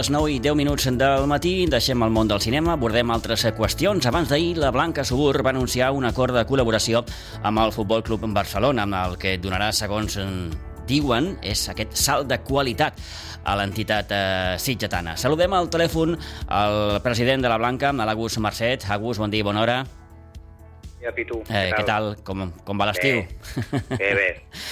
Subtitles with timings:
[0.00, 4.06] Les 9 i 10 minuts del matí deixem el món del cinema, abordem altres qüestions.
[4.08, 7.02] Abans d'ahir, la Blanca Subur va anunciar un acord de col·laboració
[7.44, 10.16] amb el Futbol Club Barcelona, amb el que donarà, segons
[10.88, 12.96] diuen, és aquest salt de qualitat
[13.44, 15.18] a l'entitat eh, sitgetana.
[15.20, 18.88] Saludem al telèfon el president de la Blanca, l'Agus Mercet.
[18.88, 19.78] Agus, bon dia i bona hora.
[21.04, 22.14] Ja, Pitu, Eh, què tal?
[22.24, 23.20] Com, com va l'estiu?
[23.98, 24.28] Bé, bé.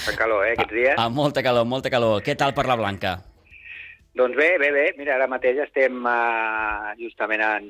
[0.07, 0.97] Fa calor, eh, aquests dies?
[0.97, 2.23] Ah, molta calor, molta calor.
[2.25, 3.19] Què tal per la Blanca?
[4.19, 4.87] Doncs bé, bé, bé.
[4.97, 7.69] Mira, ara mateix estem uh, justament en,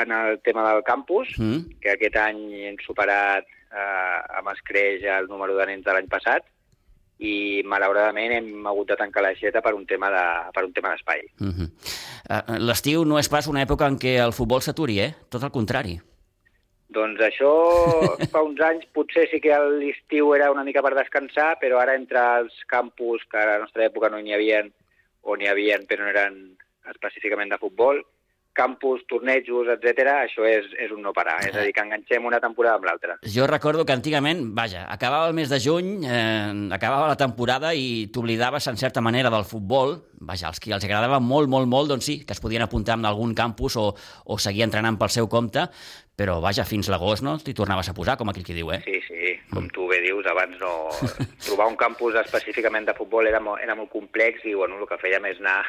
[0.00, 1.76] en el tema del campus, Mm?
[1.82, 6.46] que aquest any hem superat uh, amb escreix el número de nens de l'any passat
[7.20, 10.24] i malauradament hem hagut de tancar l'aixeta per un tema de,
[10.56, 11.20] per un tema d'espai.
[11.38, 11.68] Mm -hmm.
[12.30, 15.14] uh, L'estiu no és pas una època en què el futbol s'aturi, eh?
[15.28, 16.00] Tot el contrari.
[16.88, 17.52] Doncs això
[18.32, 22.20] fa uns anys potser sí que l'estiu era una mica per descansar, però ara entre
[22.40, 24.64] els campus, que a la nostra època no n'hi havia,
[25.24, 26.36] o n'hi havia però no eren
[26.92, 28.02] específicament de futbol,
[28.54, 30.06] campus, tornejos, etc.
[30.14, 31.40] això és, és un no parar.
[31.44, 33.16] És a dir, que enganxem una temporada amb l'altra.
[33.34, 38.06] Jo recordo que antigament, vaja, acabava el mes de juny, eh, acabava la temporada i
[38.14, 39.98] t'oblidaves en certa manera del futbol.
[40.24, 43.04] Vaja, els que els agradava molt, molt, molt, doncs sí, que es podien apuntar en
[43.10, 43.90] algun campus o,
[44.24, 45.66] o seguir entrenant pel seu compte,
[46.14, 48.80] però vaja, fins l'agost no t'hi tornaves a posar, com aquell qui diu, eh?
[48.86, 50.72] Sí, sí, com tu bé dius, abans no...
[51.46, 55.00] Trobar un campus específicament de futbol era molt, era molt complex i, bueno, el que
[55.02, 55.60] fèiem és anar,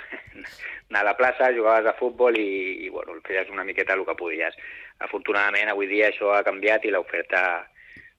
[0.92, 4.18] anar a la plaça, jugaves a futbol i, i bueno, feies una miqueta el que
[4.20, 4.58] podies.
[5.06, 7.42] Afortunadament, avui dia això ha canviat i l'oferta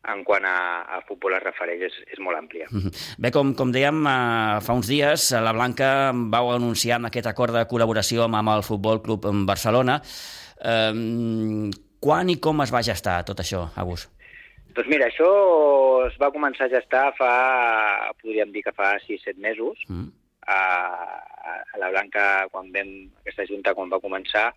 [0.06, 0.58] en quant a,
[0.98, 2.66] a futbol es refereix és, és molt àmplia.
[2.70, 2.92] Mhm.
[3.22, 7.54] Bé, com, com dèiem, eh, fa uns dies la Blanca vau anunciar amb aquest acord
[7.54, 10.00] de col·laboració amb, amb el Futbol Club Barcelona.
[10.58, 10.92] Eh,
[12.00, 14.08] quan i com es va gestar tot això, Agus?
[14.76, 15.28] Doncs mira, això
[16.06, 17.32] es va començar a gestar fa,
[18.20, 19.80] podríem dir que fa 6-7 mesos.
[19.88, 20.10] Mm.
[20.46, 22.90] A, a, a la Blanca, quan vam,
[23.24, 24.50] aquesta junta, quan va començar,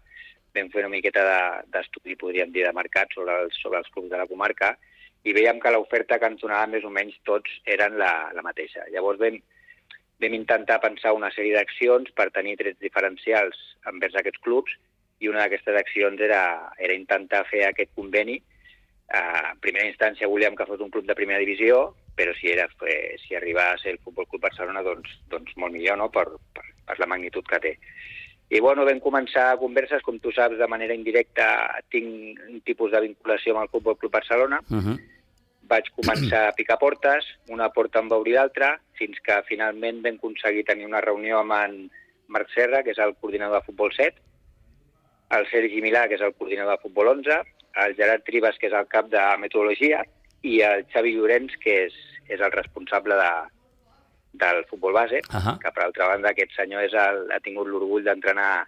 [0.54, 4.10] vam fer una miqueta de- d'estudi, podríem dir, de mercat sobre els, sobre els clubs
[4.12, 4.76] de la comarca
[5.28, 8.86] i veiem que l'oferta que ens donava més o menys tots eren la, la mateixa.
[8.94, 9.40] Llavors vam,
[10.22, 13.58] vam intentar pensar una sèrie d'accions per tenir trets diferencials
[13.92, 14.78] envers aquests clubs
[15.20, 16.44] i una d'aquestes accions era,
[16.78, 18.40] era intentar fer aquest conveni.
[19.10, 22.68] Uh, en primera instància volíem que fos un club de primera divisió, però si, era,
[22.86, 26.26] eh, si arriba a ser el Futbol Club Barcelona, doncs, doncs molt millor, no?, per,
[26.54, 27.78] per, per la magnitud que té.
[28.50, 31.46] I bueno, vam començar converses, com tu saps, de manera indirecta
[31.94, 34.98] tinc un tipus de vinculació amb el Futbol Club Barcelona, Uh -huh.
[35.70, 40.16] vaig començar a picar portes, una porta em va obrir l'altra, fins que finalment vam
[40.16, 41.92] aconseguir tenir una reunió amb en
[42.28, 44.18] Marc Serra, que és el coordinador de Futbol 7,
[45.30, 47.42] el Sergi Milà, que és el coordinador de Futbol 11,
[47.86, 50.04] el Gerard Tribas, que és el cap de metodologia,
[50.42, 51.94] i el Xavi Llorenç, que és,
[52.30, 53.32] és el responsable de,
[54.34, 55.58] del futbol base, Uh -huh.
[55.60, 58.68] que per altra banda aquest senyor és el, ha tingut l'orgull d'entrenar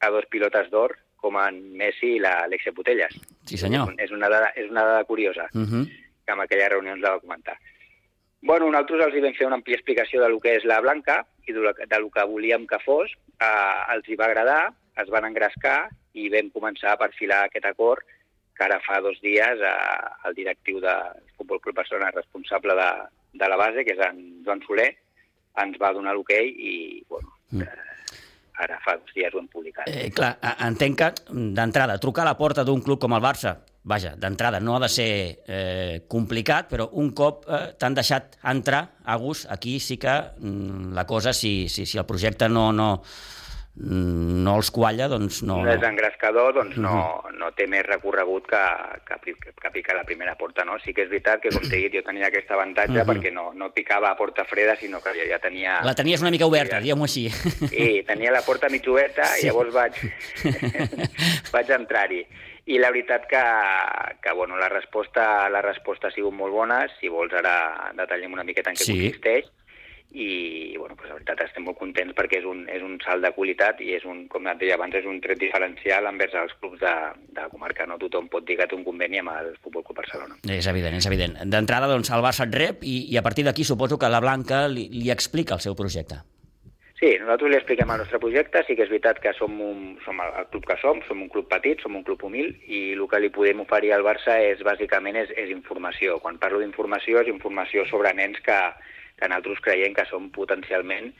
[0.00, 3.12] a dos pilotes d'or, com en Messi i l'Alexia Putelles.
[3.46, 3.94] Sí, senyor.
[3.98, 5.84] És una dada, és una dada curiosa Uh -huh.
[6.26, 7.56] que en aquella reunió ens la va comentar.
[8.40, 11.24] Bueno, nosaltres els hi vam fer una àmplia explicació de lo que és la Blanca
[11.46, 13.12] i de lo que, de lo que volíem que fos.
[13.40, 18.04] Eh, els hi va agradar, es van engrescar i vam començar a perfilar aquest acord
[18.56, 22.90] que ara fa dos dies eh, el directiu del Futbol Club Barcelona, responsable de,
[23.40, 24.90] de la base, que és en Joan Soler,
[25.62, 26.74] ens va donar l'hoquei i,
[27.08, 27.60] bueno, Mm.
[27.66, 28.20] eh,
[28.64, 29.84] ara fa dos dies ho hem publicat.
[29.88, 31.08] Eh, clar, a- entenc que
[31.52, 34.88] d'entrada, trucar a la porta d'un club com el Barça, vaja, d'entrada no ha de
[34.88, 35.08] ser
[35.46, 41.04] eh, complicat, però un cop eh, t'han deixat entrar, Agus, aquí sí que mm, la
[41.06, 43.02] cosa, si, si, si el projecte no, no,
[43.74, 45.56] no els qualla, doncs no...
[45.64, 48.60] no és engrescador, doncs no, no té més recorregut que,
[49.08, 50.76] que, que picar la primera porta, no?
[50.84, 53.08] Sí que és veritat que, com t'he dit, jo tenia aquest avantatge Mhm.
[53.08, 55.78] perquè no, no picava a porta freda, sinó que jo ja tenia...
[55.82, 57.26] La tenies una mica oberta, diguem-ho així.
[57.72, 59.46] I tenia la porta mig oberta Sí.
[59.46, 59.96] i llavors vaig,
[61.52, 62.22] vaig entrar-hi.
[62.70, 63.40] I la veritat que,
[64.22, 66.84] que bueno, la resposta, la resposta ha sigut molt bona.
[67.00, 68.92] Si vols, ara detallem una miqueta en què Sí.
[69.00, 69.48] consisteix.
[70.12, 73.30] I, bueno, pues, la veritat estem molt contents perquè és un, és un salt de
[73.32, 76.80] qualitat i és un, com et deia abans, és un tret diferencial envers els clubs
[76.82, 76.92] de,
[77.32, 77.86] de la comarca.
[77.88, 80.36] No tothom pot dir que té un conveni amb el Futbol Club Barcelona.
[80.44, 81.38] És evident, és evident.
[81.48, 84.66] D'entrada, doncs, el Barça et rep i, i a partir d'aquí suposo que la Blanca
[84.68, 86.20] li, li explica el seu projecte.
[87.02, 90.20] Sí, nosaltres li expliquem el nostre projecte, sí que és veritat que som, un, som
[90.22, 93.02] el, el club que som, som un club petit, som un club humil, i el
[93.10, 96.20] que li podem oferir al Barça és, bàsicament, és, és informació.
[96.22, 98.60] Quan parlo d'informació, és informació sobre nens que,
[99.18, 101.12] que nosaltres creiem que són potencialment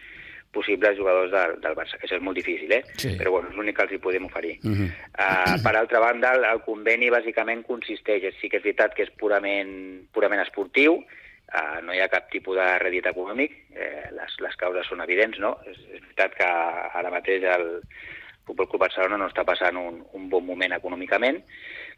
[0.52, 1.96] possibles jugadors del, del Barça.
[1.98, 2.82] Això és molt difícil, eh?
[3.00, 3.14] Sí.
[3.18, 4.58] Però bueno, és l'únic que els hi podem oferir.
[4.60, 4.88] Uh -huh.
[5.16, 9.10] Uh, per altra banda, el, el conveni bàsicament consisteix, sí que és veritat que és
[9.10, 14.56] purament, purament esportiu, uh, no hi ha cap tipus de rèdit econòmic, eh, les, les
[14.56, 15.58] causes són evidents, no?
[15.66, 16.48] És, és veritat que
[16.98, 17.82] ara mateix el
[18.44, 21.42] Futbol Club Barcelona no està passant un, un bon moment econòmicament,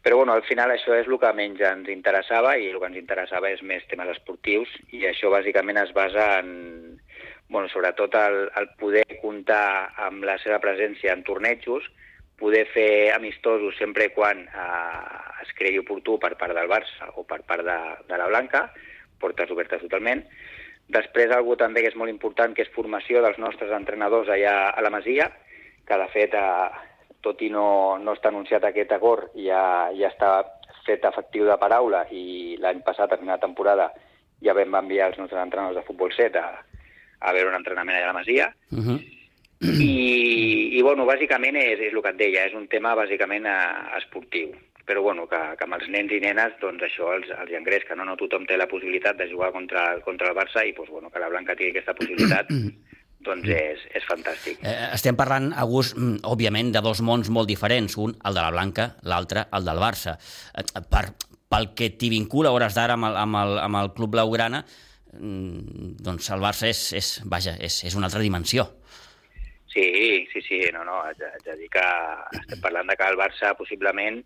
[0.03, 2.99] però bueno, al final això és el que menys ens interessava i el que ens
[2.99, 6.99] interessava és més temes esportius i això bàsicament es basa en,
[7.49, 11.85] bueno, sobretot el, el poder comptar amb la seva presència en tornejos,
[12.39, 17.41] poder fer amistosos sempre quan eh, es cregui oportú per part del Barça o per
[17.47, 17.77] part de,
[18.09, 18.67] de la Blanca,
[19.21, 20.25] portes obertes totalment.
[20.91, 24.83] Després, algú també que és molt important, que és formació dels nostres entrenadors allà a
[24.85, 25.31] la Masia,
[25.87, 26.94] que de fet, eh,
[27.25, 27.65] tot i no,
[28.01, 30.37] no està anunciat aquest acord, ja, ja està
[30.85, 33.89] fet efectiu de paraula i l'any passat, a final de temporada,
[34.45, 36.45] ja vam enviar els nostres entrenadors de futbol set a,
[37.19, 38.51] a veure un entrenament allà a la Masia.
[38.71, 38.99] Uh -huh.
[39.65, 43.97] I, I, bueno, bàsicament és, és el que et deia, és un tema bàsicament eh,
[43.97, 44.51] esportiu
[44.85, 48.05] però bueno, que, que amb els nens i nenes doncs això els, els engresca, no?
[48.05, 51.19] no tothom té la possibilitat de jugar contra, contra el Barça i doncs, bueno, que
[51.19, 52.51] la Blanca tingui aquesta possibilitat
[53.25, 54.61] doncs és, és fantàctic.
[54.63, 58.51] Eh, estem parlant, August, mm, òbviament, de dos mons molt diferents, un el de la
[58.53, 60.15] Blanca, l'altre el del Barça.
[60.53, 61.05] Eh, per,
[61.51, 64.63] pel que t'hi vincula hores d'ara amb, el, amb, el, amb el Club Blaugrana,
[65.17, 68.69] mm, doncs el Barça és, és, vaja, és, és una altra dimensió.
[69.75, 71.83] Sí, sí, sí, no, no, haig, haig de dir que
[72.39, 74.21] estem parlant de que el Barça possiblement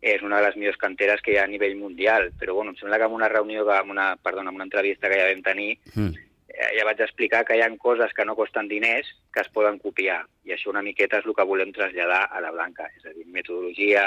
[0.00, 2.80] és una de les millors canteres que hi ha a nivell mundial, però bueno, em
[2.80, 5.42] sembla que en una reunió, que, en una, perdona, en una entrevista que ja vam
[5.44, 6.29] tenir, mm.
[6.50, 9.78] Eh, ja vaig explicar que hi ha coses que no costen diners que es poden
[9.78, 13.14] copiar, i això una miqueta és el que volem traslladar a la Blanca, és a
[13.16, 14.06] dir, metodologia,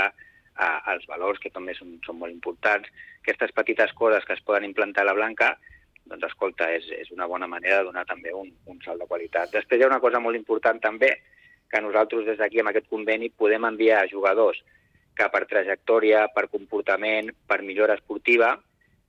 [0.56, 2.90] a, als valors, que també són, són molt importants,
[3.22, 5.54] aquestes petites coses que es poden implantar a la Blanca,
[6.06, 9.54] doncs escolta, és, és una bona manera de donar també un, un salt de qualitat.
[9.54, 11.14] Després hi ha una cosa molt important també,
[11.72, 14.60] que nosaltres des d'aquí amb aquest conveni podem enviar jugadors
[15.18, 18.54] que per trajectòria, per comportament, per millora esportiva,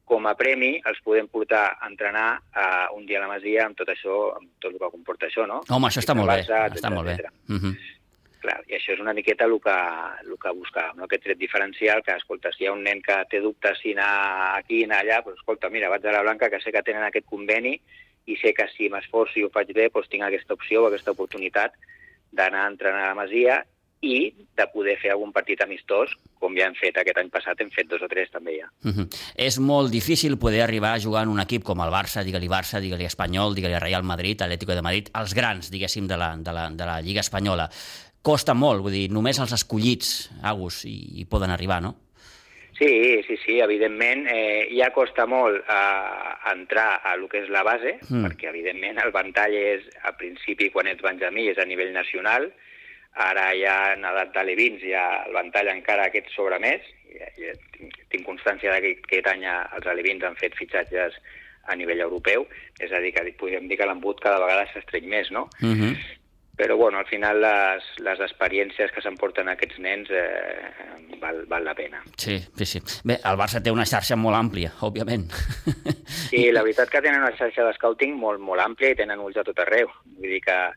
[0.04, 3.76] com a premi els podem portar a entrenar uh, un dia a la Masia amb
[3.78, 5.62] tot això, amb tot el que comporta això, no?
[5.68, 7.16] Home, això està molt bé, està molt bé.
[7.48, 7.74] Uh -huh.
[8.44, 9.76] Clar, i això és una miqueta el que,
[10.28, 11.04] el que buscàvem, no?
[11.04, 14.58] aquest tret diferencial, que, escolta, si hi ha un nen que té dubtes si anar
[14.58, 17.24] aquí, anar allà, doncs, escolta, mira, vaig a la Blanca, que sé que tenen aquest
[17.24, 17.80] conveni,
[18.26, 21.12] i sé que si m'esforço i ho faig bé, doncs tinc aquesta opció o aquesta
[21.12, 21.72] oportunitat
[22.32, 23.64] d'anar a entrenar a la Masia
[24.04, 24.18] i
[24.54, 27.88] de poder fer algun partit amistós, com ja hem fet aquest any passat, hem fet
[27.90, 28.68] dos o tres també ja.
[28.84, 29.06] Uh -huh.
[29.34, 32.80] És molt difícil poder arribar a jugar en un equip com el Barça, digue-li Barça,
[32.80, 36.70] digue-li Espanyol, digue-li Real Madrid, Atlético de Madrid, els grans, diguéssim, de la, de la,
[36.70, 37.70] de la Lliga Espanyola.
[38.22, 41.96] Costa molt, vull dir, només els escollits, Agus, hi, hi poden arribar, no?
[42.78, 47.62] Sí, sí, sí, evidentment eh, ja costa molt eh, entrar a lo que és la
[47.62, 48.24] base, mm.
[48.26, 52.48] perquè evidentment el ventall és, a principi, quan ets benjamí, és a nivell nacional,
[53.14, 56.82] Ara ja en edat d'alevins ja el ventall encara aquest sobre més.
[57.14, 61.14] Ja, ja tinc, tinc constància que aquest any els alevins han fet fitxatges
[61.70, 62.44] a nivell europeu,
[62.81, 65.49] és a dir, que podríem dir que l'embut cada vegada s'estreny més, no?
[65.62, 65.81] Uh mhm.
[65.94, 66.20] -huh.
[66.56, 71.75] Però, bueno, al final les, les experiències que s'emporten aquests nens eh, val, val la
[71.75, 72.00] pena.
[72.16, 72.81] Sí, sí, sí.
[73.02, 75.26] Bé, el Barça té una xarxa molt àmplia, òbviament.
[76.31, 79.37] Sí, la veritat que tenen una xarxa de scouting molt, molt àmplia i tenen ulls
[79.37, 79.90] a tot arreu.
[80.05, 80.72] Vull dir que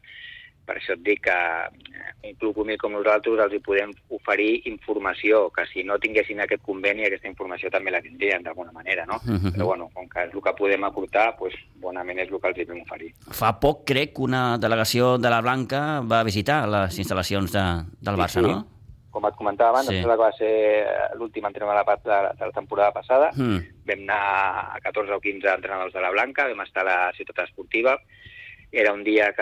[0.68, 4.50] per això et dic que eh, un club humil com nosaltres els hi podem oferir
[4.70, 9.22] informació, que si no tinguessin aquest conveni, aquesta informació també la tindrien d'alguna manera, no?
[9.24, 9.38] Uh.
[9.38, 9.54] -huh.
[9.56, 12.58] Però bueno, com que és el que podem aportar, doncs, bonament és el que els
[12.58, 13.14] hi vam oferir.
[13.32, 17.66] Fa poc, crec, que una delegació de la Blanca va visitar les instal·lacions de,
[18.02, 18.52] del Barça, sí, sí.
[18.52, 18.78] no?
[19.18, 20.02] com et comentava abans, sí.
[20.04, 20.54] que va ser
[21.18, 23.32] l'últim entrenador de la, de la temporada passada.
[23.34, 23.60] Mm.
[23.90, 27.48] Vam anar a 14 o 15 entrenadors de la Blanca, vam estar a la ciutat
[27.48, 27.98] esportiva,
[28.78, 29.42] era un dia que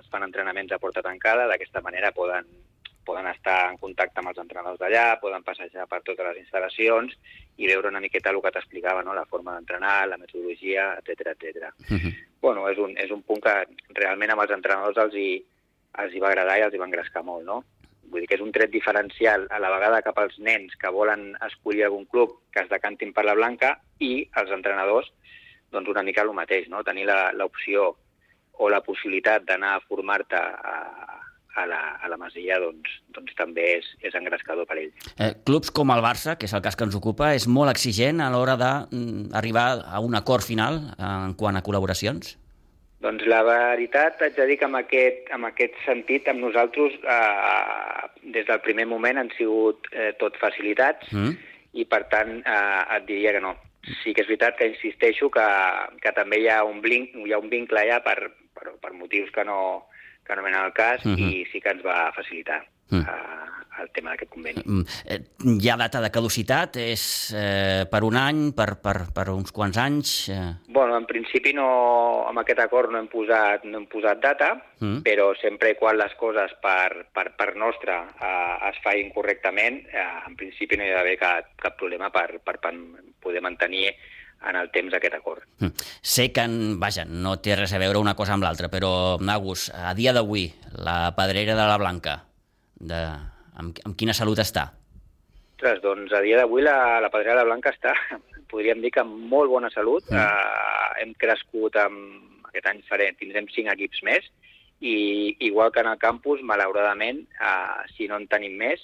[0.00, 2.46] es fan entrenaments a porta tancada, d'aquesta manera poden,
[3.04, 7.12] poden estar en contacte amb els entrenadors d'allà, poden passejar per totes les instal·lacions
[7.60, 9.12] i veure una miqueta el que t'explicava, no?
[9.12, 11.68] la forma d'entrenar, la metodologia, etc etc.
[11.90, 12.14] Uh -huh.
[12.40, 13.54] bueno, és un, és un punt que
[14.00, 15.44] realment amb els entrenadors els hi,
[15.98, 17.64] els hi va agradar i els hi va engrescar molt, no?
[18.08, 21.36] Vull dir que és un tret diferencial a la vegada cap als nens que volen
[21.40, 25.12] escollir algun club que es decantin per la blanca i els entrenadors
[25.70, 26.82] doncs una mica el mateix, no?
[26.84, 27.96] tenir l'opció
[28.62, 30.76] o la possibilitat d'anar a formar-te a,
[31.54, 34.92] a la, a la Masia doncs, doncs també és, és engrescador per ell.
[35.18, 38.22] Eh, clubs com el Barça, que és el cas que ens ocupa, és molt exigent
[38.22, 42.36] a l'hora d'arribar mm, a un acord final en quant a col·laboracions?
[43.02, 48.28] Doncs la veritat, haig de dir que en aquest, en aquest sentit, amb nosaltres, eh,
[48.36, 51.32] des del primer moment han sigut eh, tot facilitats mm.
[51.82, 53.56] i, per tant, eh, et diria que no.
[53.98, 55.44] Sí que és veritat que insisteixo que,
[55.98, 58.30] que també hi ha un, blink, hi ha un vincle allà per,
[58.62, 59.88] per, per motius que no,
[60.22, 61.18] que no venen al cas uh -huh.
[61.18, 63.08] i sí que ens va facilitar uh -huh.
[63.08, 64.62] a el tema d'aquest conveni.
[64.64, 65.20] Mm, eh,
[65.60, 66.76] hi ha data de caducitat?
[66.76, 70.28] És eh, per un any, per, per, per uns quants anys?
[70.32, 70.40] Eh...
[70.68, 71.68] Bueno, en principi no,
[72.28, 75.02] amb aquest acord no hem posat, no hem posat data, mm.
[75.06, 80.36] però sempre quan les coses per, per, per nostra eh, es facin correctament, eh, en
[80.36, 82.74] principi no hi ha d'haver cap, cap problema per, per, per
[83.22, 83.90] poder mantenir
[84.48, 85.44] en el temps aquest acord.
[85.60, 85.72] Mm.
[86.14, 86.44] Sé que,
[86.82, 90.48] vaja, no té res a veure una cosa amb l'altra, però, Nagus, a dia d'avui,
[90.82, 92.18] la pedrera de la Blanca,
[92.74, 93.00] de,
[93.60, 94.68] amb, amb quina salut està?
[95.54, 97.94] Ostres, doncs a dia d'avui la, la pedrera de la Blanca està,
[98.52, 100.06] podríem dir que amb molt bona salut.
[100.10, 100.18] Mm.
[100.18, 104.26] Uh, hem crescut, amb, aquest any farem, tindrem cinc equips més,
[104.82, 108.82] i igual que en el campus, malauradament, uh, si no en tenim més,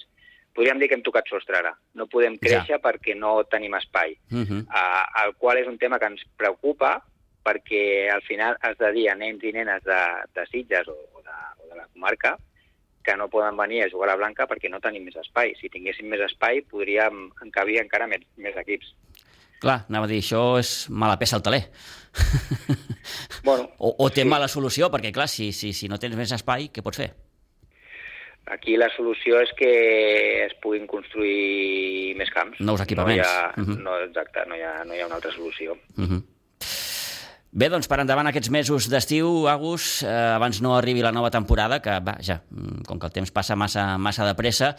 [0.59, 1.71] podríem dir que hem tocat sostre ara.
[1.95, 2.81] No podem créixer ja.
[2.83, 4.59] perquè no tenim espai, uh -huh.
[4.67, 6.99] uh, el qual és un tema que ens preocupa
[7.45, 10.01] perquè al final has de dir a nens i nenes de,
[10.35, 12.37] de Sitges o, o, de, o de la comarca
[13.01, 15.55] que no poden venir a jugar a la Blanca perquè no tenim més espai.
[15.55, 18.93] Si tinguéssim més espai podríem encabir encara més, més equips.
[19.59, 21.63] Clar, anava a dir, això és mala peça al taler.
[23.43, 24.27] Bueno, o, o té sí.
[24.27, 27.28] mala solució, perquè clar, si, si, si no tens més espai, què pots fer?
[28.49, 29.69] Aquí la solució és que
[30.47, 32.57] es puguin construir més camps.
[32.59, 33.21] Nous equipaments.
[33.21, 33.77] No hi ha, uh -huh.
[33.83, 35.77] no, exacte, no hi, ha, no hi ha una altra solució.
[35.97, 36.21] Uh -huh.
[37.51, 41.81] Bé, doncs per endavant aquests mesos d'estiu, Agus, eh, abans no arribi la nova temporada,
[41.81, 44.75] que va, ja, mm, com que el temps passa massa, massa de pressa,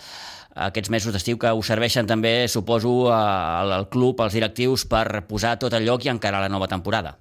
[0.54, 5.58] aquests mesos d'estiu que us serveixen també, suposo, al, al club, als directius, per posar
[5.58, 7.18] tot el lloc i encarar la nova temporada.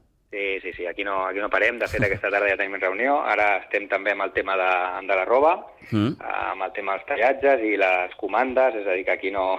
[1.00, 1.78] Aquí no, aquí no parem.
[1.80, 3.22] De fet, aquesta tarda ja tenim reunió.
[3.24, 4.72] Ara estem també amb el tema de,
[5.08, 5.54] de la roba,
[5.94, 6.18] mm.
[6.20, 9.54] amb el tema dels tallatges i les comandes, és a dir, que aquí no...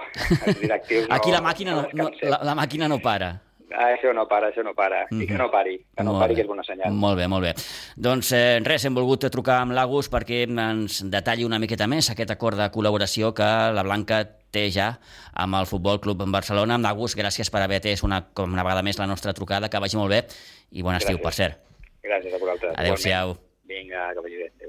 [0.45, 3.31] Els directius no aquí la màquina no, no, la, la màquina no para.
[3.71, 5.07] Ah, això no para, això no para.
[5.09, 5.23] Mm -hmm.
[5.23, 6.35] I que no pari, que no molt pari, bé.
[6.35, 6.93] que és bona senyal.
[6.93, 7.53] Molt bé, molt bé.
[7.95, 12.29] Doncs eh, res, hem volgut trucar amb l'Agus perquè ens detalli una miqueta més aquest
[12.29, 14.99] acord de col·laboració que la Blanca té ja
[15.33, 16.75] amb el Futbol Club en Barcelona.
[16.75, 19.79] Amb l'Agus, gràcies per haver atès una, com una vegada més la nostra trucada, que
[19.79, 20.27] vagi molt bé
[20.71, 21.23] i bon estiu, gràcies.
[21.23, 21.59] per cert.
[22.03, 22.73] Gràcies a vosaltres.
[22.77, 23.37] Adéu-siau.
[23.67, 24.47] Vinga, que vagi bé.
[24.47, 24.55] Adéu.